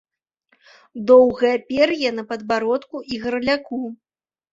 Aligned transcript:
Доўгае 1.09 1.51
пер'е 1.69 2.09
на 2.21 2.25
падбародку 2.31 3.03
і 3.11 3.21
гарляку. 3.27 3.83